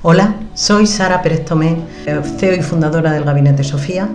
[0.00, 1.76] Hola, soy Sara Pérez Tomé,
[2.38, 4.08] CEO y fundadora del Gabinete Sofía.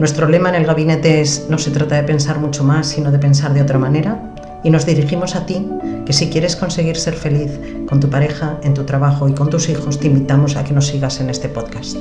[0.00, 3.20] Nuestro lema en el gabinete es no se trata de pensar mucho más, sino de
[3.20, 4.20] pensar de otra manera.
[4.64, 5.64] Y nos dirigimos a ti,
[6.04, 7.52] que si quieres conseguir ser feliz
[7.88, 10.88] con tu pareja, en tu trabajo y con tus hijos, te invitamos a que nos
[10.88, 11.98] sigas en este podcast.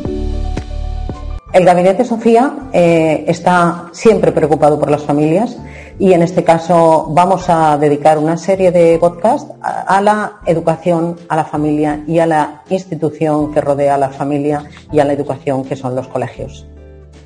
[1.54, 5.58] El Gabinete Sofía eh, está siempre preocupado por las familias
[6.00, 11.36] y en este caso vamos a dedicar una serie de podcasts a, la educación, a
[11.36, 15.66] la familia y a la institución que rodea a la familia y a la educación
[15.66, 16.66] que son los colegios.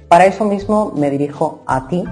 [0.07, 2.03] Para eso mismo me dirijo a ti,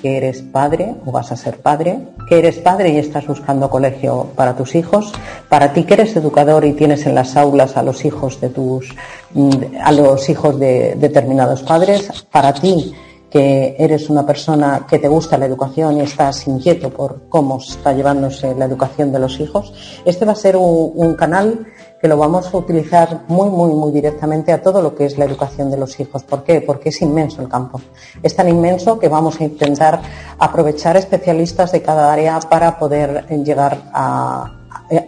[0.00, 1.98] que eres padre o vas a ser padre,
[2.28, 5.12] que eres padre y estás buscando colegio para tus hijos,
[5.48, 8.94] para ti que eres educador y tienes en las aulas a los hijos de tus
[9.34, 9.50] mm,
[9.82, 12.94] a los hijos de determinados padres, para ti
[13.30, 17.92] que eres una persona que te gusta la educación y estás inquieto por cómo está
[17.92, 19.72] llevándose la educación de los hijos,
[20.04, 21.66] este va a ser un, canal
[22.00, 25.24] que lo vamos a utilizar muy, muy, muy directamente a todo lo que es la
[25.24, 26.22] educación de los hijos.
[26.22, 26.60] ¿Por qué?
[26.60, 27.80] Porque es inmenso el campo.
[28.22, 30.00] Es tan inmenso que vamos a intentar
[30.38, 34.58] aprovechar especialistas de cada área para poder llegar a,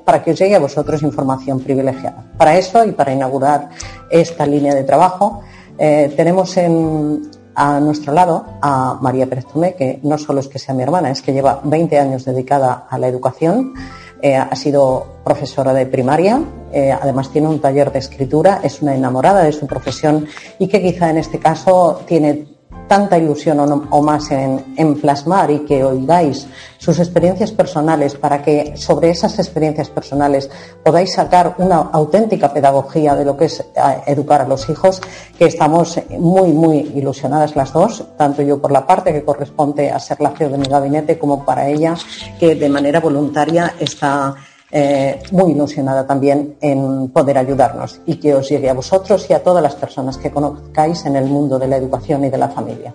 [0.04, 2.24] para que os llegue a vosotros información privilegiada.
[2.36, 3.70] Para eso y para inaugurar
[4.10, 5.42] esta línea de trabajo,
[5.78, 10.58] eh, tenemos en, a nuestro lado a María Pérez Tomé, que no solo es que
[10.58, 13.74] sea mi hermana, es que lleva 20 años dedicada a la educación,
[14.22, 18.94] eh, ha sido profesora de primaria, eh, además tiene un taller de escritura, es una
[18.94, 20.26] enamorada de su profesión
[20.58, 22.46] y que quizá en este caso tiene
[22.90, 29.10] tanta ilusión o, más en, plasmar y que oigáis sus experiencias personales para que sobre
[29.10, 30.50] esas experiencias personales
[30.82, 33.64] podáis sacar una auténtica pedagogía de lo que es eh,
[34.06, 35.00] educar a los hijos,
[35.38, 40.00] que estamos muy, muy ilusionadas las dos, tanto yo por la parte que corresponde a
[40.00, 41.94] ser la CEO de mi gabinete como para ella
[42.40, 44.34] que de manera voluntaria está
[44.72, 49.42] eh, muy ilusionada también en poder ayudarnos y que os llegue a vosotros y a
[49.42, 52.94] todas las personas que conozcáis en el mundo de la educación y de la familia.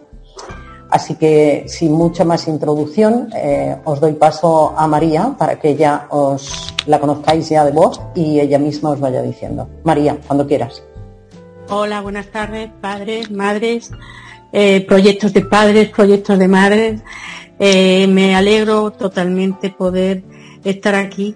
[0.90, 6.08] Así que, sin mucha más introducción, eh, os doy paso a María para que ella
[6.12, 9.68] os la conozcáis ya de voz y ella misma os vaya diciendo.
[9.84, 10.81] María, cuando quieras.
[11.68, 13.92] Hola, buenas tardes, padres, madres,
[14.53, 17.02] eh, proyectos de padres, proyectos de madres.
[17.59, 20.24] me alegro totalmente poder
[20.63, 21.36] estar aquí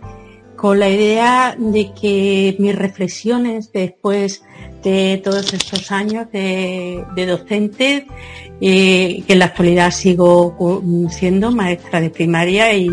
[0.60, 4.44] con la idea de que mis reflexiones después
[4.84, 8.06] de todos estos años de, docente,
[8.60, 12.90] eh, que en la actualidad sigo siendo maestra de primaria y,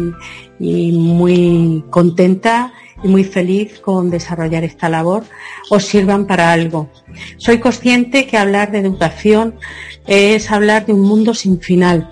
[0.61, 2.73] muy contenta
[3.03, 5.25] y muy feliz con desarrollar esta labor,
[5.69, 6.89] os sirvan para algo.
[7.37, 9.57] Soy consciente que hablar de educación
[10.07, 12.09] es hablar de un mundo sin final,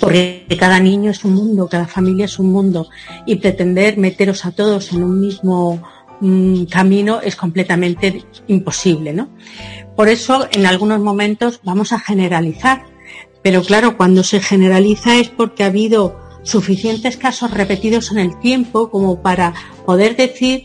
[0.00, 2.88] porque cada niño es un mundo, cada familia es un mundo
[3.26, 5.82] y pretender meteros a todos en un mismo
[6.20, 9.30] mm, camino es completamente imposible, ¿no?
[9.96, 12.84] Por eso en algunos momentos vamos a generalizar,
[13.42, 18.90] pero claro, cuando se generaliza es porque ha habido suficientes casos repetidos en el tiempo
[18.90, 20.64] como para poder decir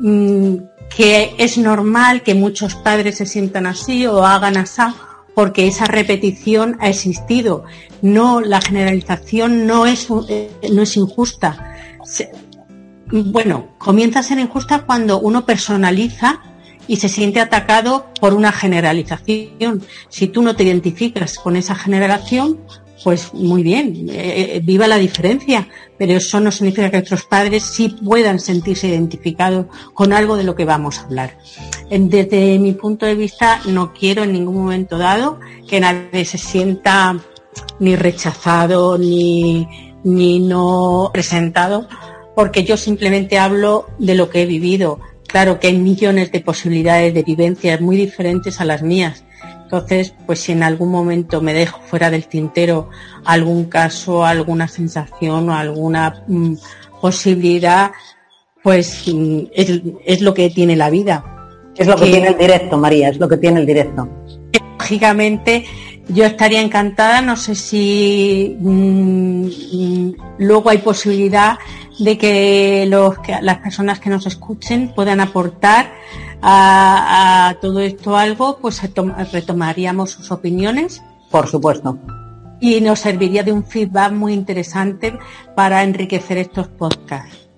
[0.00, 0.56] mm,
[0.94, 4.82] que es normal que muchos padres se sientan así o hagan así
[5.34, 7.64] porque esa repetición ha existido.
[8.00, 11.74] No, la generalización no es, eh, no es injusta.
[13.10, 16.40] bueno, comienza a ser injusta cuando uno personaliza
[16.86, 19.82] y se siente atacado por una generalización.
[20.08, 22.60] Si tú no te identificas con esa generación,
[23.02, 27.64] pues muy bien, eh, eh, viva la diferencia, pero eso no significa que otros padres
[27.64, 31.38] sí puedan sentirse identificados con algo de lo que vamos a hablar.
[31.90, 37.18] Desde mi punto de vista, no quiero en ningún momento dado que nadie se sienta
[37.80, 39.66] ni rechazado ni,
[40.04, 41.88] ni no presentado,
[42.34, 45.00] porque yo simplemente hablo de lo que he vivido.
[45.26, 49.24] Claro que hay millones de posibilidades de vivencias muy diferentes a las mías
[49.72, 52.90] entonces, pues si en algún momento me dejo fuera del tintero
[53.24, 56.56] algún caso, alguna sensación o alguna mm,
[57.00, 57.90] posibilidad,
[58.62, 61.24] pues mm, es, lo que tiene la vida.
[61.74, 64.06] Es lo que, tiene el directo, María, es lo que tiene el directo.
[64.78, 65.64] Lógicamente,
[66.06, 71.56] yo estaría encantada, no sé si mm, luego hay posibilidad
[71.98, 75.94] de que, los, que las personas que nos escuchen puedan aportar
[76.42, 78.82] a, todo esto algo, pues
[79.32, 81.02] retomaríamos sus opiniones.
[81.30, 81.98] Por supuesto.
[82.60, 85.18] Y nos serviría de un feedback muy interesante
[85.54, 87.48] para enriquecer estos podcasts.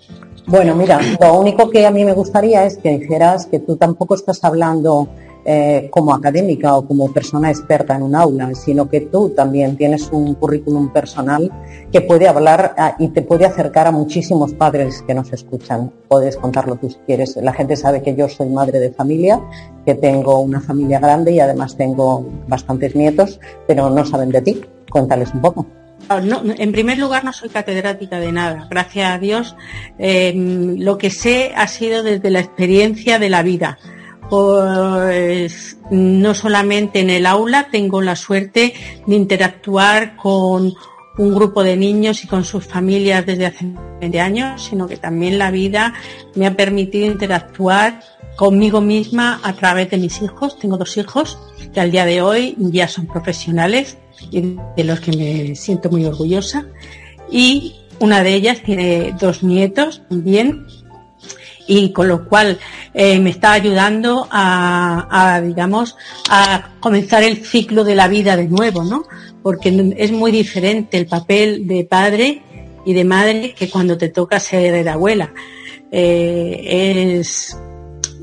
[0.46, 4.14] Bueno, mira, lo único que a mí me gustaría es que dijeras que tú tampoco
[4.14, 5.08] estás hablando
[5.44, 10.11] eh, como académica o como persona experta en un aula, sino que tú también tienes
[10.11, 11.50] un currículum personal
[11.93, 15.93] que puede hablar ah, y te puede acercar a muchísimos padres que nos escuchan.
[16.08, 17.37] Puedes contarlo tú si quieres.
[17.37, 19.41] La gente sabe que yo soy madre de familia,
[19.85, 24.61] que tengo una familia grande y además tengo bastantes nietos, pero no saben de ti.
[24.91, 25.67] Cuéntales un poco.
[26.08, 28.67] Ah, en primer lugar, no soy catedrática de nada.
[28.70, 29.56] Gracias a Dios,
[29.99, 33.79] em, lo que sé ha sido desde la experiencia de la vida.
[35.90, 38.75] No solamente en el aula tengo la suerte
[39.06, 40.75] de interactuar con
[41.16, 43.66] un grupo de niños y con sus familias desde hace
[44.00, 45.94] 20 años, sino que también la vida
[46.34, 48.00] me ha permitido interactuar
[48.36, 50.58] conmigo misma a través de mis hijos.
[50.58, 51.38] Tengo dos hijos
[51.72, 53.98] que al día de hoy ya son profesionales
[54.31, 56.66] y de los que me siento muy orgullosa.
[57.31, 60.66] Y una de ellas tiene dos nietos también
[61.66, 62.58] y con lo cual
[62.93, 65.96] eh, me está ayudando a, digamos,
[66.28, 69.05] a comenzar el ciclo de la vida de nuevo, ¿no?
[69.43, 72.43] Porque es muy diferente el papel de padre
[72.84, 75.32] y de madre que cuando te toca ser de abuela.
[75.90, 76.90] Eh,
[77.20, 77.56] es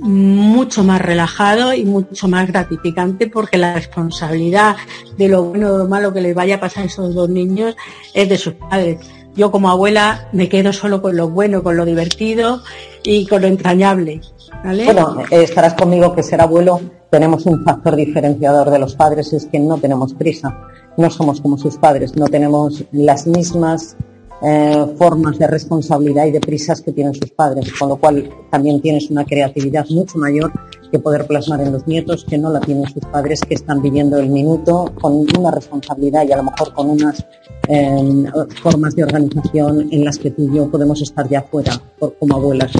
[0.01, 4.75] mucho más relajado y mucho más gratificante porque la responsabilidad
[5.15, 7.75] de lo bueno o lo malo que les vaya a pasar a esos dos niños
[8.13, 8.97] es de sus padres.
[9.35, 12.61] Yo como abuela me quedo solo con lo bueno, con lo divertido
[13.03, 14.21] y con lo entrañable.
[14.63, 19.59] Bueno, estarás conmigo que ser abuelo tenemos un factor diferenciador de los padres, es que
[19.59, 20.57] no tenemos prisa,
[20.97, 23.97] no somos como sus padres, no tenemos las mismas
[24.41, 28.81] eh, formas de responsabilidad y de prisas que tienen sus padres, con lo cual también
[28.81, 30.51] tienes una creatividad mucho mayor
[30.89, 34.17] que poder plasmar en los nietos que no la tienen sus padres que están viviendo
[34.17, 37.25] el minuto con una responsabilidad y a lo mejor con unas
[37.71, 38.25] em,
[38.61, 41.79] formas de organización en las que tú y yo podemos estar ya fuera
[42.19, 42.71] como abuelas.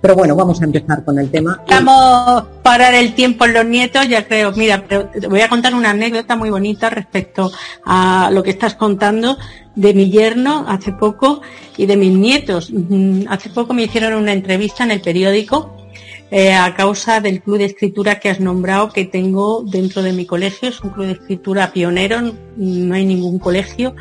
[0.00, 1.62] Pero bueno, vamos a empezar con el tema.
[1.68, 4.52] Vamos a parar el tiempo en los nietos, ya creo.
[4.52, 7.50] Mira, pero te voy a contar una anécdota muy bonita respecto
[7.84, 9.38] a lo que estás contando
[9.74, 11.40] de mi yerno hace poco
[11.76, 12.70] y de mis nietos.
[12.70, 15.83] Mm, hace poco me hicieron una entrevista en el periódico
[16.30, 20.26] eh, a causa del club de escritura que has nombrado que tengo dentro de mi
[20.26, 20.68] colegio.
[20.68, 22.20] Es un club de escritura pionero,
[22.56, 23.94] no hay ningún colegio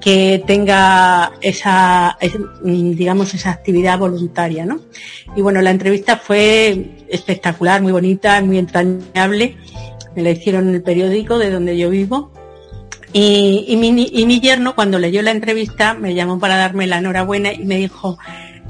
[0.00, 2.16] que tenga esa,
[2.62, 4.80] digamos, esa actividad voluntaria, ¿no?
[5.34, 9.56] Y bueno, la entrevista fue espectacular, muy bonita, muy entrañable.
[10.14, 12.30] Me la hicieron en el periódico de donde yo vivo.
[13.12, 17.52] Y, mi, y mi yerno, cuando leyó la entrevista, me llamó para darme la enhorabuena
[17.52, 18.18] y me dijo,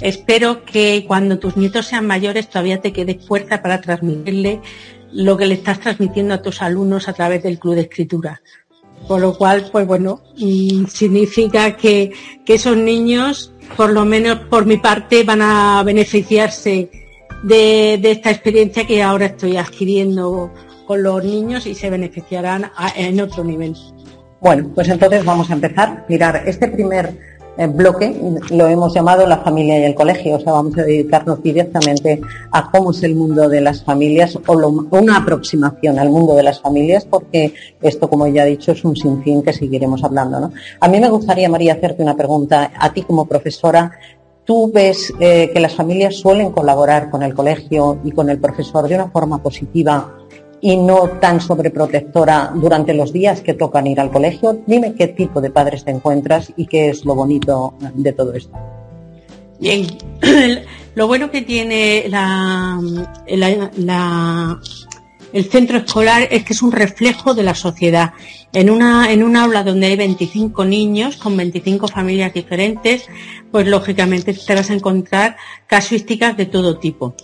[0.01, 4.61] espero que cuando tus nietos sean mayores todavía te quede fuerza para transmitirle
[5.13, 8.43] lo que le estás transmitiendo a tus alumnos a través del club de escritura.
[9.09, 12.13] Por lo cual, pues bueno, mm, significa que,
[12.47, 16.91] esos niños, por lo menos por mi parte, van a beneficiarse
[17.43, 20.53] de, esta experiencia que ahora estoy adquiriendo
[20.87, 23.75] con los niños y se beneficiarán en otro nivel.
[24.41, 26.05] Bueno, pues entonces vamos a empezar.
[26.09, 27.36] Mirar, este primer
[27.69, 28.15] bloque
[28.51, 32.21] lo hemos llamado la familia y el colegio, o sea, vamos a dedicarnos directamente
[32.51, 36.61] a cómo es el mundo de las familias o una aproximación al mundo de las
[36.61, 40.41] familias, porque esto, como ya he dicho, es un sinfín que seguiremos hablando.
[40.41, 40.53] ¿no?
[40.81, 42.73] A mí me gustaría, María, hacerte una pregunta.
[42.79, 43.93] A ti como profesora,
[44.45, 48.87] ¿tú ves eh, que las familias suelen colaborar con el colegio y con el profesor
[48.89, 50.26] de una forma positiva
[50.61, 54.61] y no tan sobreprotectora durante los días que tocan ir al colegio.
[54.67, 58.57] Dime qué tipo de padres te encuentras y qué es lo bonito de todo esto.
[59.59, 59.87] Bien,
[60.95, 62.79] lo bueno que tiene la,
[65.33, 68.13] el centro escolar es que es un reflejo de la sociedad.
[68.53, 73.07] En una, en un aula donde hay 25 niños con 25 familias diferentes,
[73.51, 75.37] pues lógicamente te vas a encontrar
[75.67, 77.15] casuísticas de todo tipo.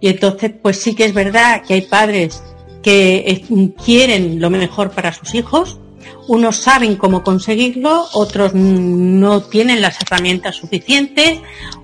[0.00, 2.42] Y entonces, pues sí que es verdad que hay padres
[2.86, 5.80] que quieren lo mejor para sus hijos,
[6.28, 11.40] unos saben cómo conseguirlo, otros no tienen las herramientas suficientes,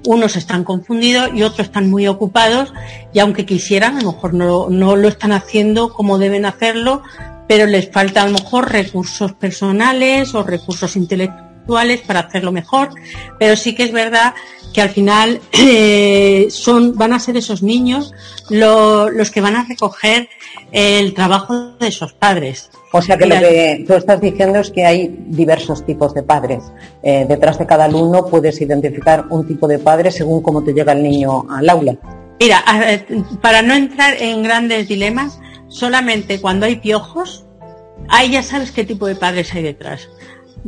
[0.06, 2.72] unos están confundidos y otros están muy ocupados
[3.12, 7.02] y aunque quisieran, a lo mejor no, no lo están haciendo como deben hacerlo,
[7.48, 12.90] pero les falta a lo mejor recursos personales o recursos intelectuales para hacerlo mejor,
[13.38, 14.34] pero sí que es verdad
[14.72, 18.12] que al final eh, son, van a ser esos niños
[18.50, 20.28] los que van a recoger
[20.72, 22.70] el trabajo de esos padres.
[22.94, 26.62] O sea que lo que tú estás diciendo es que hay diversos tipos de padres.
[27.02, 30.92] Eh, detrás de cada alumno puedes identificar un tipo de padre según cómo te llega
[30.92, 31.96] el niño al aula.
[32.38, 32.62] Mira,
[33.40, 35.38] para no entrar en grandes dilemas,
[35.68, 37.46] solamente cuando hay piojos,
[38.08, 40.08] ahí ya sabes qué tipo de padres hay detrás.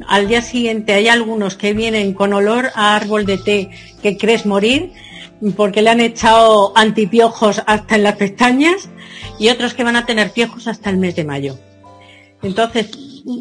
[0.08, 3.70] Al día siguiente hay algunos que vienen con olor a árbol de té
[4.02, 4.92] que crees morir
[5.56, 8.88] porque le han echado antipiojos hasta en las pestañas
[9.38, 11.58] y otros que van a tener piojos hasta el mes de mayo.
[12.42, 12.90] Entonces,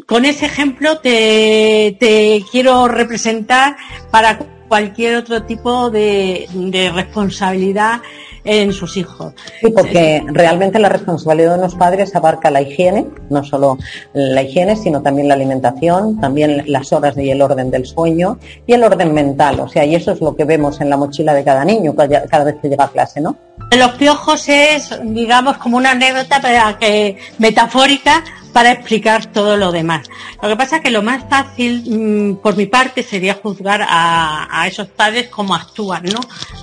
[0.06, 3.76] con ese ejemplo te, quiero representar
[4.10, 6.48] para cualquier otro tipo de,
[6.94, 8.00] responsabilidad
[8.44, 9.32] en sus hijos.
[9.60, 13.78] Sí, porque realmente la responsabilidad de los padres abarca la higiene, no solo
[14.12, 18.74] la higiene, sino también la alimentación, también las horas y el orden del sueño y
[18.74, 19.60] el orden mental.
[19.60, 22.44] O sea, y eso es lo que vemos en la mochila de cada niño cada
[22.44, 23.36] vez que llega a clase, ¿no?
[23.76, 26.40] Los piojos es, digamos, como una anécdota
[26.78, 28.22] que, metafórica
[28.54, 30.08] para explicar todo lo demás.
[30.40, 34.64] Lo que pasa es que lo más fácil, mm, por mi parte, sería juzgar a,
[34.66, 36.20] esos padres como actúan, ¿no?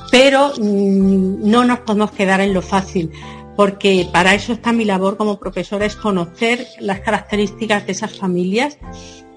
[0.10, 3.12] Pero mm, no nos podemos quedar en lo fácil
[3.58, 8.78] porque para eso está mi labor como profesora, es conocer las características de esas familias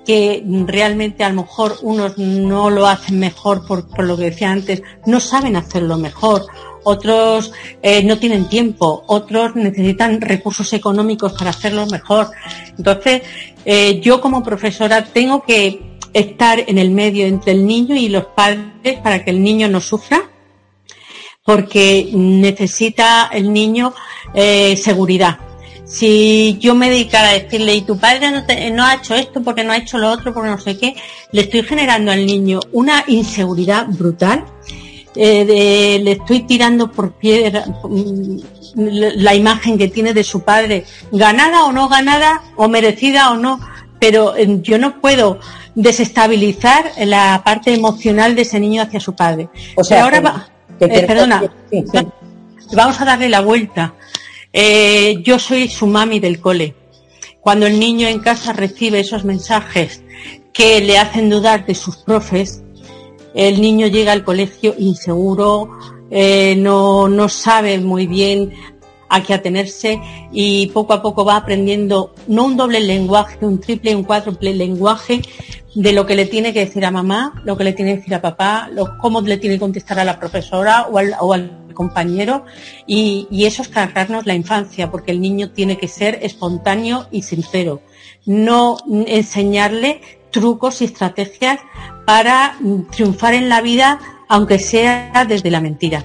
[0.07, 4.51] que realmente a lo mejor unos no lo hacen mejor por, por lo que decía
[4.51, 6.47] antes, no saben hacerlo mejor
[6.85, 12.31] otros eh, no tienen tiempo, otros necesitan recursos económicos para hacerlo mejor.
[12.77, 13.23] Entonces,
[13.65, 18.27] eh, yo como profesora tengo que estar en el medio entre el niño y los
[18.27, 20.23] padres para que el niño no sufra,
[21.45, 23.93] porque necesita el niño
[24.35, 25.39] eh, seguridad.
[25.85, 28.43] Si yo me dedicara a decirle, y tu padre no,
[28.75, 30.97] no, ha hecho esto porque no ha hecho lo otro, porque no sé qué,
[31.33, 34.47] le estoy generando al niño una inseguridad brutal
[35.17, 38.39] eh, le estoy tirando por piedra mm,
[38.75, 43.61] la imagen que tiene de su padre, ganada o no ganada, o merecida o no,
[44.01, 45.39] pero eh, yo no puedo
[45.77, 49.49] desestabilizar la parte emocional de ese niño hacia su padre.
[49.77, 50.49] O sea, ahora
[50.81, 51.45] eh, perdona,
[52.73, 53.95] vamos a darle la vuelta.
[55.23, 56.75] yo soy su mami del cole.
[57.41, 60.03] Cuando el niño en casa recibe esos mensajes
[60.53, 62.64] que le hacen dudar de sus profes,
[63.35, 65.71] el niño llega al colegio inseguro,
[66.11, 68.53] eh, no, no sabe muy bien
[69.09, 70.01] a qué atenerse
[70.33, 75.23] y poco a poco va aprendiendo no un doble lenguaje, un triple, un cuádruple lenguaje
[75.75, 78.15] de lo que le tiene que decir a mamá, lo que le tiene que decir
[78.15, 80.99] a papá, lo, cómo le tiene que contestar a la profesora o
[81.33, 82.45] al, compañero
[82.87, 87.23] y, y, eso es cargarnos la infancia porque el niño tiene que ser espontáneo y
[87.23, 87.83] sincero,
[88.27, 88.77] no
[89.09, 90.01] enseñarle
[90.35, 91.61] trucos y estrategias
[92.05, 92.57] para
[92.91, 96.03] triunfar en la vida, aunque sea desde la mentira.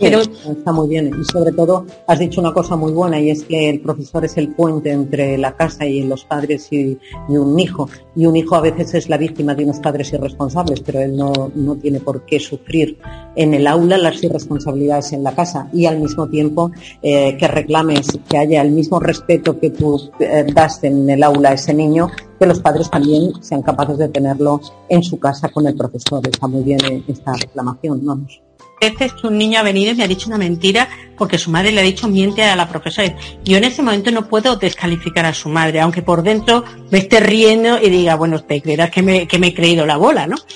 [0.00, 3.44] Pero está muy bien y sobre todo has dicho una cosa muy buena y es
[3.44, 7.88] que el profesor es el puente entre la casa y los padres y, un hijo.
[8.14, 11.32] Y un hijo a veces es la víctima de unos padres irresponsables, pero él no,
[11.54, 12.98] no tiene por qué sufrir
[13.34, 16.70] en el aula las irresponsabilidades en la casa y al mismo tiempo
[17.02, 21.50] eh, que reclames que haya el mismo respeto que tú eh, das en el aula
[21.50, 25.66] a ese niño, que los padres también sean capaces de tenerlo en su casa con
[25.66, 26.26] el profesor.
[26.26, 28.47] Está muy bien eh, esta reclamación, vamos
[28.80, 31.80] veces un niño ha venido y me ha dicho una mentira porque su madre le
[31.80, 33.14] ha dicho miente a la profesora.
[33.44, 37.20] Yo en ese momento no puedo descalificar a su madre, aunque por dentro me esté
[37.20, 40.36] riendo y diga, bueno, te creerás que me, que me he creído la bola, ¿no?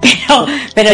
[0.00, 0.90] Pero, pero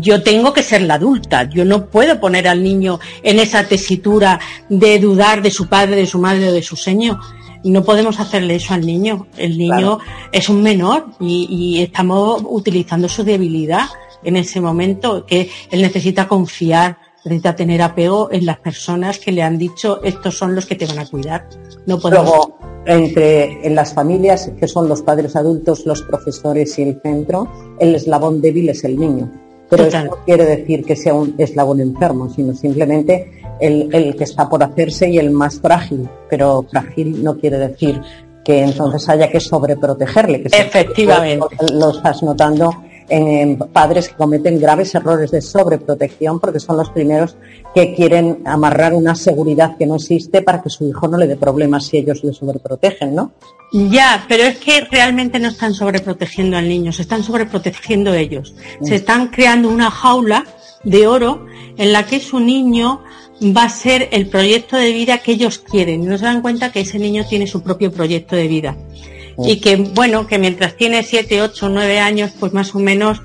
[0.00, 1.48] yo, tengo que ser la adulta.
[1.48, 4.38] Yo no puedo poner al niño en esa tesitura
[4.68, 7.18] de dudar de su padre, de su madre o de su seño.
[7.64, 9.28] No podemos hacerle eso al niño.
[9.38, 9.98] El niño
[10.30, 13.88] es un menor y, y estamos utilizando su debilidad
[14.22, 19.42] en ese momento, que él necesita confiar, necesita tener apego en las personas que le
[19.42, 21.48] han dicho estos son los que te van a cuidar.
[21.86, 22.26] No podemos...
[22.26, 27.48] Luego, entre en las familias, que son los padres adultos, los profesores y el centro,
[27.78, 29.30] el eslabón débil es el niño.
[29.68, 34.24] Pero eso no quiere decir que sea un eslabón enfermo, sino simplemente el, el que
[34.24, 36.08] está por hacerse y el más frágil.
[36.28, 38.00] Pero frágil no quiere decir
[38.44, 40.42] que entonces haya que sobreprotegerle.
[40.42, 41.46] Que Efectivamente.
[41.72, 42.74] Lo estás notando
[43.10, 47.36] en padres que cometen graves errores de sobreprotección porque son los primeros
[47.74, 51.36] que quieren amarrar una seguridad que no existe para que su hijo no le dé
[51.36, 53.32] problemas si ellos le sobreprotegen, ¿no?
[53.72, 58.54] Ya, pero es que realmente no están sobreprotegiendo al niño, se están sobreprotegiendo ellos.
[58.80, 58.86] Mm.
[58.86, 60.44] Se están creando una jaula
[60.84, 63.02] de oro en la que su niño
[63.56, 66.04] va a ser el proyecto de vida que ellos quieren.
[66.04, 68.76] No se dan cuenta que ese niño tiene su propio proyecto de vida
[69.46, 73.22] y que bueno, que mientras tiene 7, 8, 9 años, pues más o menos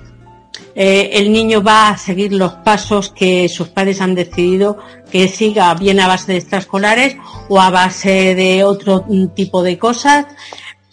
[0.75, 4.77] eh, el niño va a seguir los pasos que sus padres han decidido
[5.09, 7.15] que siga bien a base de extraescolares
[7.47, 10.25] o a base de otro tipo de cosas,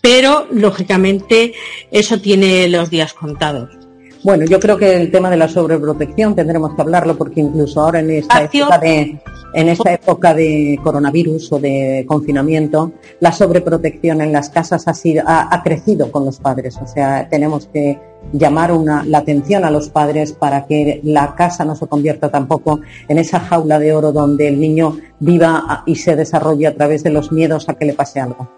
[0.00, 1.54] pero lógicamente
[1.90, 3.81] eso tiene los días contados.
[4.24, 8.00] Bueno, yo creo que el tema de la sobreprotección tendremos que hablarlo porque incluso ahora
[8.00, 9.18] en esta época de
[9.54, 15.24] en esta época de coronavirus o de confinamiento, la sobreprotección en las casas ha, sido,
[15.26, 16.78] ha, crecido con los padres.
[16.82, 17.98] O sea, tenemos que
[18.32, 22.80] llamar una, la atención a los padres para que la casa no se convierta tampoco
[23.08, 27.10] en esa jaula de oro donde el niño viva y se desarrolle a través de
[27.10, 28.48] los miedos a que le pase algo.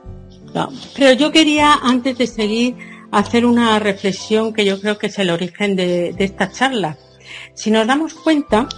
[0.97, 2.77] pero yo quería, antes de seguir,
[3.15, 6.99] hacer una reflexión que yo creo que es el origen de, esta charla.
[7.55, 8.69] Si nos damos cuenta,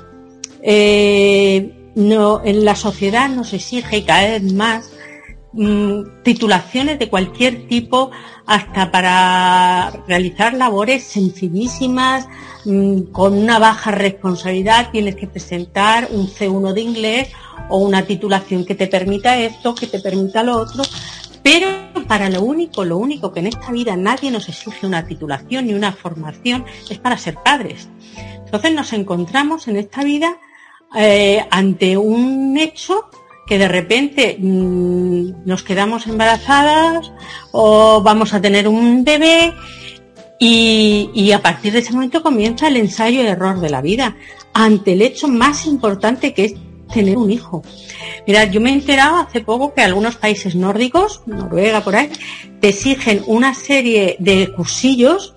[0.63, 4.91] eh, no, en la sociedad nos exige cada vez más
[5.55, 8.11] mm, titulaciones de cualquier tipo
[8.45, 12.29] hasta para realizar labores sencillísimas,
[12.67, 17.29] mm, con una baja responsabilidad, tienes que presentar un C1 de inglés
[17.71, 20.85] o una titulación que te permita esto, que te permita lo otro,
[21.47, 21.69] pero
[22.09, 25.75] para lo único, lo único que en esta vida nadie nos exige una titulación ni
[25.75, 27.89] una formación es para ser padres.
[28.45, 30.39] Entonces nos encontramos en esta vida
[30.97, 33.09] eh, ante un hecho
[33.47, 37.13] que de repente mm, nos quedamos embarazadas
[37.53, 39.55] o vamos a tener un bebé
[40.41, 44.17] y, a partir de ese momento comienza el ensayo y error de la vida
[44.53, 46.55] ante el hecho más importante que es
[46.93, 47.63] tener un hijo.
[48.27, 52.11] Mira, yo me he enterado hace poco que algunos países nórdicos, Noruega por ahí,
[52.61, 55.35] te exigen una serie de cursillos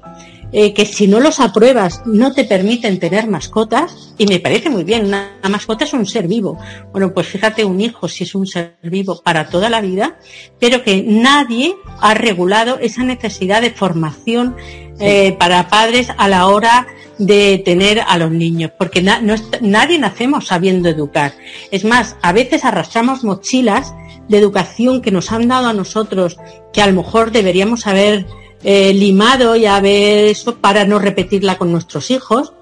[0.52, 4.84] eh, que si no los apruebas no te permiten tener mascotas, y me parece muy
[4.84, 6.58] bien, una, mascota es un ser vivo.
[6.92, 10.18] Bueno, pues fíjate, un hijo si es un ser vivo para toda la vida,
[10.60, 14.56] pero que nadie ha regulado esa necesidad de formación
[15.00, 16.88] eh, para padres a la hora
[17.20, 21.34] de tener a los niños, porque nadie nacemos sabiendo educar.
[21.70, 23.94] Es más, a veces arrastramos mochilas
[24.30, 26.38] de educación que nos han dado a nosotros,
[26.72, 28.26] que a lo mejor deberíamos haber
[28.64, 32.54] eh, limado y a ver eso para no repetirla con nuestros hijos.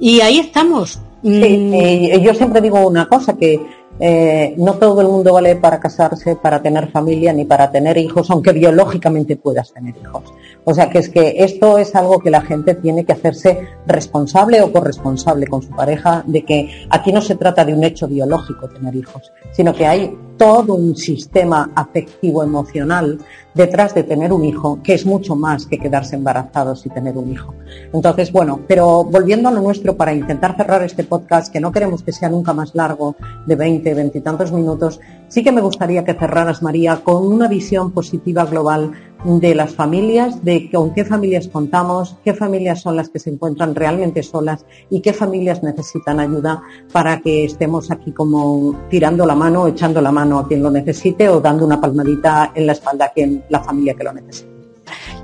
[0.00, 1.00] Y ahí estamos.
[1.22, 2.20] Mm.
[2.22, 3.60] yo siempre digo una cosa, que
[3.98, 8.30] eh, no todo el mundo vale para casarse, para tener familia, ni para tener hijos,
[8.30, 10.24] aunque biológicamente puedas tener hijos.
[10.64, 14.60] O sea que es que esto es algo que la gente tiene que hacerse responsable
[14.60, 18.68] o corresponsable con su pareja, de que aquí no se trata de un hecho biológico
[18.68, 23.18] tener hijos, sino que hay todo un sistema afectivo emocional
[23.54, 27.32] detrás de tener un hijo, que es mucho más que quedarse embarazados y tener un
[27.32, 27.54] hijo.
[27.92, 32.02] Entonces, bueno, pero volviendo a lo nuestro para intentar cerrar este podcast, que no queremos
[32.02, 36.04] que sea nunca más largo, de 20, 20 y tantos minutos, sí que me gustaría
[36.04, 38.92] que cerraras, María, con una visión positiva global
[39.24, 43.74] de las familias, de con qué familias contamos, qué familias son las que se encuentran
[43.74, 49.66] realmente solas y qué familias necesitan ayuda para que estemos aquí como tirando la mano,
[49.66, 53.12] echando la mano a quien lo necesite o dando una palmadita en la espalda a
[53.12, 54.55] quien la familia que lo necesite.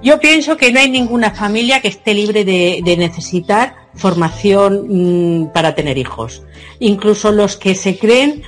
[0.02, 5.74] Yo pienso que no hay ninguna familia que esté libre de, necesitar formación mm, para
[5.74, 6.42] tener hijos.
[6.78, 8.42] Incluso los que se creen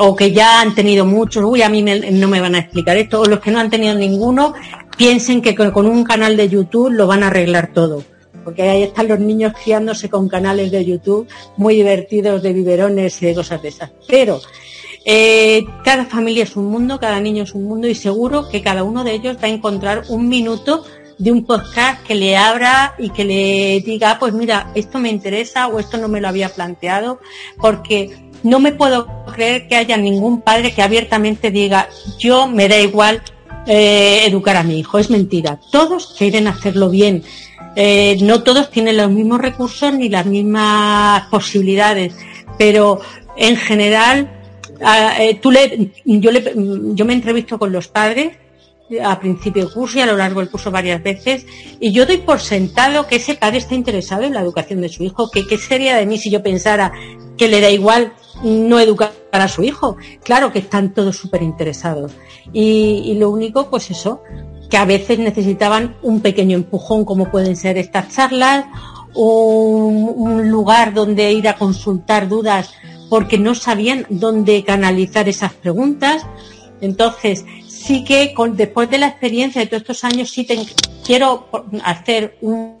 [0.00, 3.20] o que ya han tenido muchos, uy, a mí no me van a explicar esto,
[3.20, 4.54] o los que no han tenido ninguno,
[4.96, 8.02] piensen que con, un canal de YouTube lo van a arreglar todo.
[8.44, 13.26] Porque ahí están los niños criándose con canales de YouTube muy divertidos de biberones y
[13.26, 13.90] de cosas de esas.
[14.06, 14.40] Pero
[15.04, 18.84] eh, cada familia es un mundo, cada niño es un mundo y seguro que cada
[18.84, 20.84] uno de ellos va a encontrar un minuto
[21.18, 25.10] de un podcast que le abra y que le diga, ah, pues mira, esto me
[25.10, 27.20] interesa o esto no me lo había planteado,
[27.60, 31.88] porque no me puedo creer que haya ningún padre que abiertamente diga,
[32.18, 33.22] yo me da igual
[33.66, 34.98] eh, educar a mi hijo.
[34.98, 35.58] Es mentira.
[35.70, 37.22] Todos quieren hacerlo bien.
[37.76, 42.14] Eh, no todos tienen los mismos recursos ni las mismas posibilidades,
[42.58, 43.00] pero
[43.36, 44.30] en general,
[45.20, 46.54] eh, tú le, yo, le,
[46.94, 48.36] yo me entrevisto con los padres
[49.02, 51.46] a principio del curso y a lo largo del curso varias veces
[51.80, 55.02] y yo doy por sentado que ese padre está interesado en la educación de su
[55.04, 56.92] hijo, que qué sería de mí si yo pensara
[57.36, 59.96] que le da igual no educar a su hijo.
[60.22, 62.12] Claro que están todos súper interesados.
[62.52, 64.22] Y, lo único, pues eso,
[64.68, 68.66] que a veces necesitaban un pequeño empujón, como pueden ser estas charlas,
[69.14, 72.74] un lugar donde ir a consultar dudas
[73.08, 76.26] porque no sabían dónde canalizar esas preguntas.
[76.80, 80.46] Entonces, sí que con, después de la experiencia de todos estos años, sí
[81.04, 81.48] quiero
[81.84, 82.76] hacer un,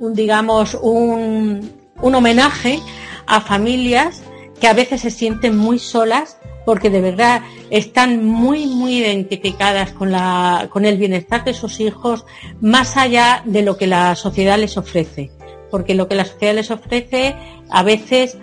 [0.00, 2.80] un digamos, un, un homenaje
[3.26, 4.22] a familias
[4.60, 10.10] que a veces se sienten muy solas porque de verdad están muy, muy identificadas con,
[10.10, 12.26] la, con el bienestar de sus hijos
[12.60, 15.30] más allá de lo que la sociedad les ofrece.
[15.70, 17.36] Porque lo que la sociedad les ofrece
[17.70, 18.38] a veces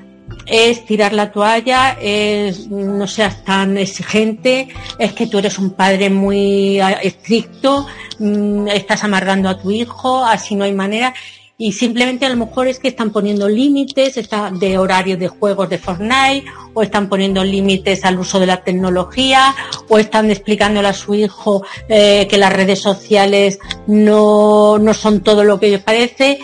[0.45, 4.67] es tirar la toalla, es no seas tan exigente,
[4.99, 7.87] es que tú eres un padre muy estricto,
[8.19, 11.13] mm, estás amargando a tu hijo, así no hay manera.
[11.57, 14.19] Y simplemente a lo mejor es que están poniendo límites
[14.59, 19.55] de horario de juegos de Fortnite o están poniendo límites al uso de la tecnología
[19.87, 25.59] o están explicándole a su hijo eh, que las redes sociales no, son todo lo
[25.59, 26.39] que parece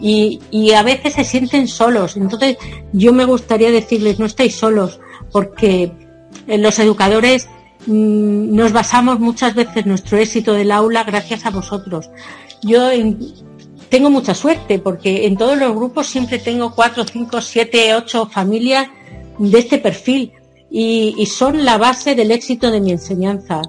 [0.00, 2.16] y, y a veces se sienten solos.
[2.16, 2.56] Entonces
[2.92, 5.00] yo me gustaría decirles, no estáis solos
[5.32, 5.92] porque
[6.46, 7.48] los educadores
[7.86, 12.10] mm, nos basamos muchas veces nuestro éxito del aula gracias a vosotros.
[12.62, 12.90] Yo
[13.88, 18.88] tengo mucha suerte porque en todos los grupos siempre tengo cuatro, cinco, siete, ocho familias
[19.38, 20.32] de este perfil
[20.70, 23.62] y, son la base del éxito de mi enseñanza.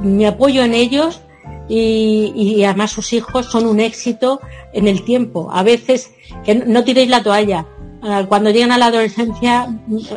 [0.00, 1.20] Me apoyo en ellos
[1.68, 4.40] y, además sus hijos son un éxito
[4.72, 5.50] en el tiempo.
[5.52, 6.12] A veces,
[6.44, 7.66] que no tiréis la toalla.
[8.02, 9.66] Ah, cuando llegan a la adolescencia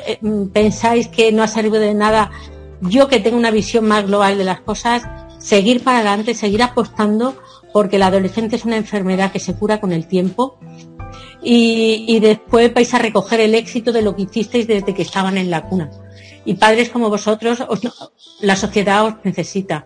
[0.06, 0.20] eh,
[0.52, 2.32] pensáis que no ha servido de nada.
[2.82, 5.04] Yo que tengo una visión más global de las cosas,
[5.38, 7.36] seguir para adelante, seguir apostando
[7.74, 10.58] porque la adolescencia es una enfermedad que se cura con el tiempo
[11.42, 15.50] y, después vais a recoger el éxito de lo que hicisteis desde que estaban en
[15.50, 15.90] la cuna.
[16.46, 17.64] Y padres como vosotros,
[18.42, 19.86] la sociedad os necesita.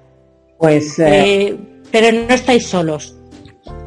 [0.58, 1.60] Pues, eh, eh,
[1.92, 3.16] pero no estáis solos.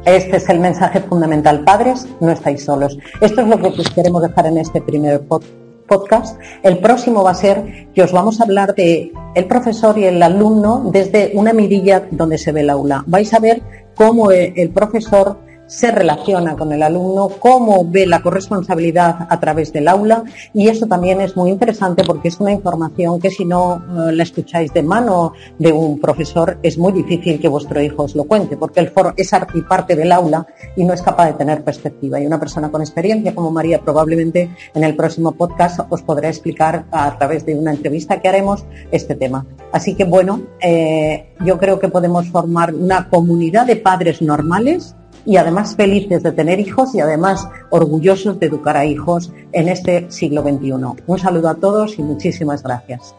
[0.05, 1.63] Este es el mensaje fundamental.
[1.63, 2.97] Padres, no estáis solos.
[3.19, 6.39] Esto es lo que os queremos dejar en este primer podcast podcast.
[6.63, 10.21] El próximo va a ser que os vamos a hablar de el profesor y el
[10.21, 13.03] alumno desde una mirilla donde se ve el aula.
[13.07, 13.61] Vais a ver
[13.95, 19.87] cómo el profesor se relaciona con el alumno, cómo ve la corresponsabilidad a través del
[19.87, 20.23] aula
[20.53, 24.23] y eso también es muy interesante porque es una información que si no eh, la
[24.23, 28.57] escucháis de mano de un profesor es muy difícil que vuestro hijo os lo cuente
[28.57, 29.31] porque el foro es
[29.67, 33.33] parte del aula y no es capaz de tener perspectiva y una persona con experiencia
[33.33, 38.21] como María probablemente en el próximo podcast os podrá explicar a través de una entrevista
[38.21, 39.45] que haremos este tema.
[39.71, 45.37] Así que bueno, eh, yo creo que podemos formar una comunidad de padres normales y
[45.37, 50.43] además felices de tener hijos y además orgullosos de educar a hijos en este siglo
[50.43, 50.71] XXI.
[51.07, 53.15] Un saludo a todos y muchísimas gracias.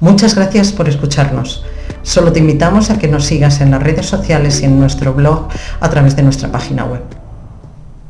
[0.00, 1.64] Muchas gracias por escucharnos.
[2.02, 5.48] Solo te invitamos a que nos sigas en las redes sociales y en nuestro blog
[5.80, 7.21] a través de nuestra página web.